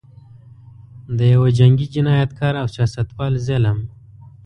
د 1.17 1.19
یوه 1.33 1.49
جنګي 1.59 1.87
جنایتکار 1.93 2.53
او 2.61 2.67
سیاستوال 2.75 3.33
ظلم. 3.47 3.77